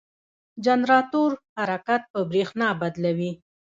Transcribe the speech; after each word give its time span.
جنراتور 0.65 1.31
حرکت 1.57 2.01
په 2.11 2.19
برېښنا 2.29 2.67
بدلوي. 2.81 3.31